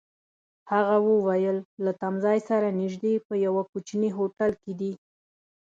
[0.71, 4.91] هغه وویل: له تمځای سره نژدې، په یوه کوچني هوټل کي دي.